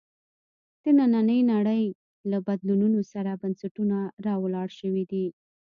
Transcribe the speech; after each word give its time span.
د 0.81 0.83
نننۍ 0.97 1.41
نړۍ 1.53 1.83
له 2.31 2.37
بدلونونو 2.47 2.99
سره 3.13 3.31
بنسټونه 3.41 3.97
راولاړ 4.25 4.67
شوي 4.79 5.03
دي. 5.11 5.25